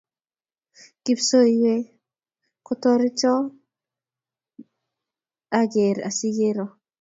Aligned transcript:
kipsoiywe 1.03 1.75
ko 2.65 2.71
torityon 2.81 3.43
ne 3.49 3.55
ang'er 5.59 5.97
asikero. 6.09 6.65